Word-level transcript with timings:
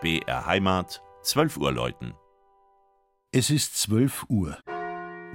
BR 0.00 0.46
Heimat, 0.46 1.02
12 1.24 1.58
Uhr 1.58 1.72
läuten. 1.72 2.14
Es 3.32 3.50
ist 3.50 3.76
12 3.76 4.24
Uhr. 4.30 4.56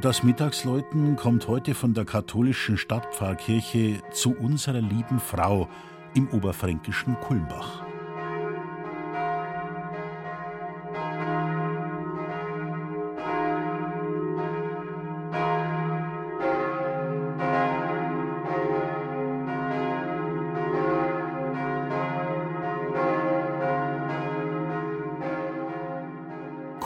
Das 0.02 0.24
Mittagsläuten 0.24 1.16
kommt 1.18 1.48
heute 1.48 1.76
von 1.76 1.94
der 1.94 2.06
katholischen 2.06 2.76
Stadtpfarrkirche 2.76 4.02
zu 4.12 4.36
unserer 4.36 4.82
lieben 4.82 5.20
Frau 5.20 5.70
im 6.16 6.28
oberfränkischen 6.30 7.16
Kulmbach. 7.22 7.86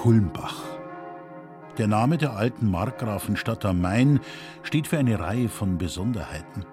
Kulmbach. 0.01 0.63
Der 1.77 1.87
Name 1.87 2.17
der 2.17 2.31
alten 2.37 2.71
Markgrafenstadt 2.71 3.65
am 3.65 3.81
Main 3.81 4.21
steht 4.63 4.87
für 4.87 4.97
eine 4.97 5.19
Reihe 5.19 5.49
von 5.49 5.77
Besonderheiten. 5.77 6.63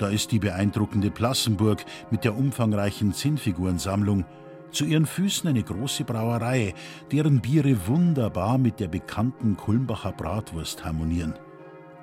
Da 0.00 0.08
ist 0.08 0.32
die 0.32 0.40
beeindruckende 0.40 1.12
Plassenburg 1.12 1.84
mit 2.10 2.24
der 2.24 2.36
umfangreichen 2.36 3.12
Zinnfigurensammlung, 3.14 4.24
zu 4.72 4.84
ihren 4.84 5.06
Füßen 5.06 5.48
eine 5.48 5.62
große 5.62 6.02
Brauerei, 6.02 6.74
deren 7.12 7.40
Biere 7.40 7.86
wunderbar 7.86 8.58
mit 8.58 8.80
der 8.80 8.88
bekannten 8.88 9.56
Kulmbacher 9.56 10.10
Bratwurst 10.10 10.84
harmonieren. 10.84 11.34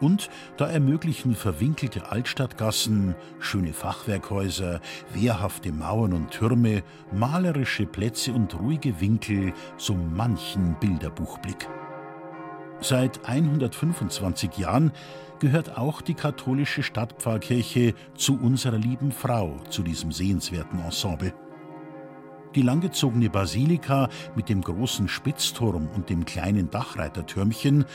Und 0.01 0.29
da 0.57 0.67
ermöglichen 0.67 1.35
verwinkelte 1.35 2.09
Altstadtgassen, 2.11 3.15
schöne 3.39 3.73
Fachwerkhäuser, 3.73 4.79
wehrhafte 5.13 5.71
Mauern 5.71 6.13
und 6.13 6.31
Türme, 6.31 6.83
malerische 7.11 7.85
Plätze 7.85 8.31
und 8.31 8.57
ruhige 8.59 9.01
Winkel 9.01 9.53
so 9.77 9.93
manchen 9.93 10.75
Bilderbuchblick. 10.79 11.67
Seit 12.81 13.27
125 13.27 14.57
Jahren 14.57 14.93
gehört 15.39 15.77
auch 15.77 16.01
die 16.01 16.13
katholische 16.13 16.81
Stadtpfarrkirche 16.81 17.93
zu 18.15 18.39
unserer 18.39 18.77
lieben 18.77 19.11
Frau, 19.11 19.57
zu 19.69 19.83
diesem 19.83 20.13
sehenswerten 20.13 20.79
Ensemble. 20.79 21.33
Die 22.55 22.61
langgezogene 22.61 23.29
Basilika 23.29 24.09
mit 24.35 24.49
dem 24.49 24.61
großen 24.61 25.07
Spitzturm 25.07 25.87
und 25.93 26.09
dem 26.09 26.25
kleinen 26.25 26.69
Dachreitertürmchen 26.69 27.85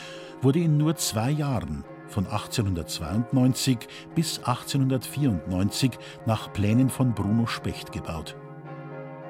wurde 0.41 0.59
in 0.59 0.77
nur 0.77 0.95
zwei 0.95 1.31
Jahren 1.31 1.83
von 2.07 2.25
1892 2.25 3.77
bis 4.15 4.39
1894 4.39 5.91
nach 6.25 6.51
Plänen 6.53 6.89
von 6.89 7.13
Bruno 7.13 7.47
Specht 7.47 7.91
gebaut. 7.91 8.35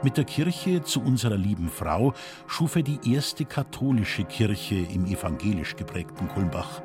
Mit 0.03 0.17
der 0.17 0.25
Kirche 0.25 0.83
zu 0.83 1.01
unserer 1.01 1.37
lieben 1.37 1.69
Frau 1.69 2.13
schuf 2.47 2.75
er 2.75 2.83
die 2.83 2.99
erste 3.11 3.45
katholische 3.45 4.23
Kirche 4.23 4.75
im 4.75 5.05
evangelisch 5.05 5.75
geprägten 5.75 6.27
Kulmbach. 6.27 6.81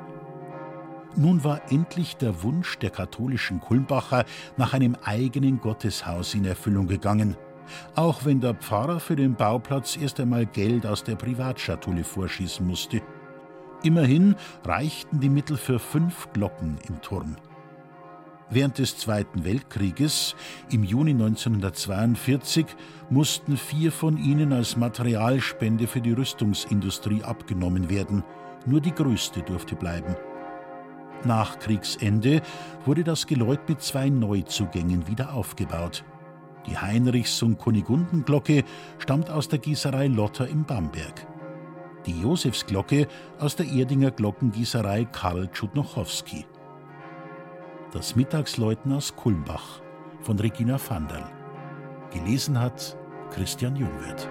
Nun 1.15 1.43
war 1.43 1.61
endlich 1.69 2.15
der 2.15 2.41
Wunsch 2.41 2.79
der 2.79 2.89
katholischen 2.89 3.59
Kulmbacher 3.59 4.25
nach 4.57 4.73
einem 4.73 4.95
eigenen 5.03 5.59
Gotteshaus 5.59 6.33
in 6.33 6.45
Erfüllung 6.45 6.87
gegangen, 6.87 7.35
auch 7.95 8.25
wenn 8.25 8.39
der 8.39 8.53
Pfarrer 8.53 8.99
für 8.99 9.17
den 9.17 9.35
Bauplatz 9.35 9.97
erst 9.97 10.19
einmal 10.19 10.45
Geld 10.45 10.85
aus 10.85 11.03
der 11.03 11.15
Privatschatulle 11.15 12.03
vorschießen 12.03 12.65
musste. 12.65 13.01
Immerhin 13.83 14.35
reichten 14.63 15.19
die 15.19 15.29
Mittel 15.29 15.57
für 15.57 15.79
fünf 15.79 16.31
Glocken 16.33 16.77
im 16.87 17.01
Turm. 17.01 17.35
Während 18.51 18.77
des 18.77 18.97
Zweiten 18.97 19.43
Weltkrieges, 19.43 20.35
im 20.69 20.83
Juni 20.83 21.11
1942, 21.11 22.65
mussten 23.09 23.57
vier 23.57 23.91
von 23.91 24.17
ihnen 24.17 24.53
als 24.53 24.75
Materialspende 24.75 25.87
für 25.87 26.01
die 26.01 26.11
Rüstungsindustrie 26.11 27.23
abgenommen 27.23 27.89
werden. 27.89 28.23
Nur 28.65 28.81
die 28.81 28.93
größte 28.93 29.41
durfte 29.41 29.75
bleiben. 29.75 30.15
Nach 31.23 31.57
Kriegsende 31.59 32.41
wurde 32.85 33.03
das 33.03 33.25
Geläut 33.25 33.67
mit 33.69 33.81
zwei 33.81 34.09
Neuzugängen 34.09 35.07
wieder 35.07 35.33
aufgebaut. 35.33 36.03
Die 36.67 36.77
Heinrichs- 36.77 37.41
und 37.41 37.57
Kunigundenglocke 37.57 38.63
stammt 38.99 39.31
aus 39.31 39.47
der 39.47 39.59
Gießerei 39.59 40.07
Lotter 40.07 40.47
im 40.47 40.65
Bamberg 40.65 41.30
die 42.05 42.21
Josefsglocke 42.21 43.07
aus 43.39 43.55
der 43.55 43.67
Erdinger 43.67 44.11
Glockengießerei 44.11 45.05
Karl 45.05 45.49
Tschudnochowski. 45.51 46.45
Das 47.91 48.15
Mittagsläuten 48.15 48.93
aus 48.93 49.15
Kulmbach 49.15 49.81
von 50.21 50.39
Regina 50.39 50.77
Vanderl. 50.77 51.29
Gelesen 52.11 52.59
hat 52.59 52.97
Christian 53.31 53.75
Jungwirth. 53.75 54.27